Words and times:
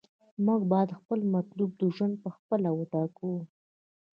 موږ 0.45 0.61
باید 0.71 0.97
خپل 0.99 1.19
مطلوب 1.33 1.71
ژوند 1.95 2.15
په 2.23 2.29
خپله 2.37 2.69
وټاکو. 2.73 3.33